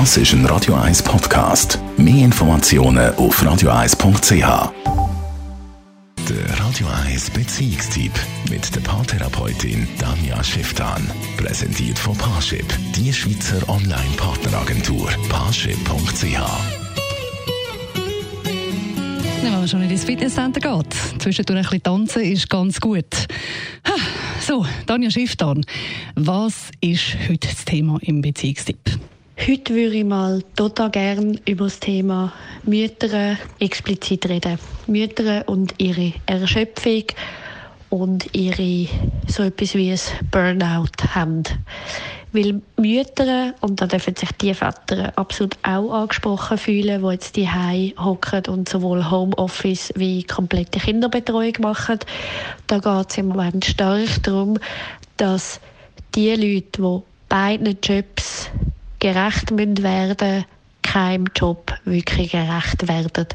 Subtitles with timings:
[0.00, 1.78] Das ist ein Radio 1 Podcast.
[1.96, 4.72] Mehr Informationen auf radio1.ch.
[6.28, 8.10] Der Radio 1 Beziehungstyp
[8.50, 11.08] mit der Paartherapeutin Danja Schifftan.
[11.36, 15.10] Präsentiert von Paarship, die Schweizer Online-Partneragentur.
[15.28, 16.40] Paarship.ch.
[19.42, 20.92] Wenn man schon in das Fitnesscenter geht,
[21.22, 23.28] zwischendurch ein bisschen tanzen ist ganz gut.
[24.40, 25.64] So, Danja Schifftan,
[26.16, 28.98] was ist heute das Thema im Beziehungstipp?
[29.46, 32.32] Heute würde ich mal total gerne über das Thema
[32.62, 34.58] Mütter explizit reden.
[34.86, 37.04] Mütter und ihre Erschöpfung
[37.90, 38.88] und ihre
[39.26, 40.00] so etwas wie ein
[40.30, 41.42] Burnout haben.
[42.32, 47.50] Weil Mütter, und da dürfen sich die Väter absolut auch angesprochen fühlen, die jetzt die
[47.50, 51.98] hocken und sowohl Homeoffice wie komplette Kinderbetreuung machen.
[52.66, 54.58] Da geht es im Moment stark darum,
[55.18, 55.60] dass
[56.14, 58.50] die Leute, die beiden Jobs
[59.04, 60.46] gerecht müssen werden
[60.80, 63.26] keinem Job wirklich gerecht werden.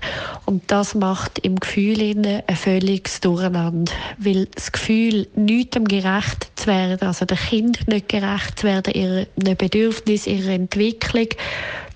[0.45, 2.15] Und das macht im Gefühl
[2.47, 3.91] ein völliges Durcheinander.
[4.17, 9.57] Weil das Gefühl, nichts gerecht zu werden, also dem Kind nicht gerecht zu werden, ihren
[9.57, 11.27] Bedürfnissen, ihrer Entwicklung,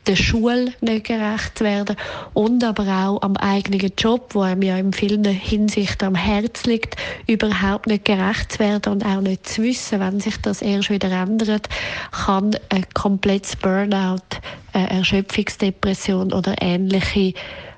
[0.08, 1.95] der Schule nicht gerecht werden
[2.33, 6.95] und aber auch am eigenen Job, wo einem ja in vielen Hinsichten am Herz liegt,
[7.28, 11.09] überhaupt nicht gerecht zu werden und auch nicht zu wissen, wenn sich das erst wieder
[11.09, 11.70] ändert,
[12.11, 14.17] kann ein komplettes Burnout,
[14.73, 17.33] eine Erschöpfungsdepression oder ähnliche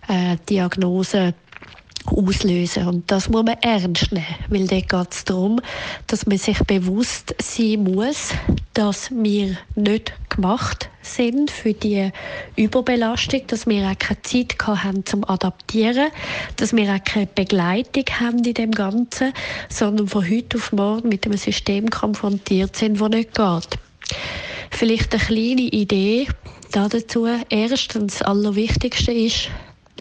[0.08, 1.34] äh, Diagnosen
[2.08, 2.88] auslösen.
[2.88, 5.62] Und das muss man ernst nehmen, weil dort geht es darum,
[6.08, 8.30] dass man sich bewusst sein muss,
[8.74, 12.12] dass wir nicht gemacht sind für die
[12.56, 16.10] Überbelastung, dass wir auch keine Zeit haben zum Adaptieren,
[16.58, 19.34] dass wir auch keine Begleitung haben in dem Ganzen,
[19.70, 23.80] sondern von heute auf morgen mit einem System konfrontiert sind, das nicht geht.
[24.72, 26.28] Vielleicht eine kleine Idee
[26.72, 27.28] dazu.
[27.50, 29.50] Erstens, das Allerwichtigste ist,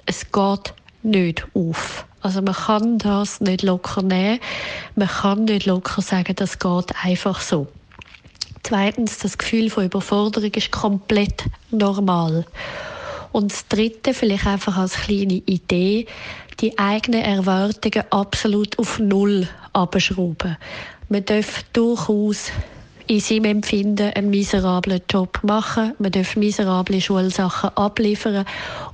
[0.07, 2.07] es geht nicht auf.
[2.21, 4.41] Also man kann das nicht locker nehmen.
[4.97, 7.67] Man kann nicht locker sagen, das geht einfach so.
[8.63, 12.47] Zweitens, das Gefühl von Überforderung ist komplett normal.
[13.31, 16.07] Und das Dritte, vielleicht einfach als kleine Idee,
[16.61, 20.57] die eigenen Erwartungen absolut auf Null abschrauben.
[21.11, 22.51] Man darf durchaus
[23.07, 25.93] in seinem Empfinden einen miserablen Job machen.
[25.99, 28.45] Man darf miserable Schulsachen abliefern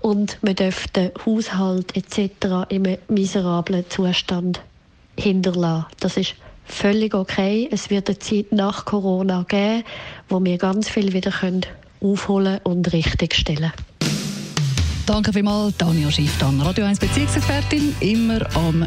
[0.00, 2.69] und man darf den Haushalt etc.
[2.69, 4.60] in einem miserablen Zustand
[5.19, 5.87] hinterlassen.
[6.00, 6.34] Das ist
[6.65, 7.69] völlig okay.
[7.70, 9.84] Es wird eine Zeit nach Corona geben,
[10.28, 11.66] wo wir ganz viel wieder können
[12.00, 13.72] aufholen und richtigstellen
[15.06, 18.87] Danke vielmals, Daniel Schifftan, Radio 1 Beziehungsexpertin, immer am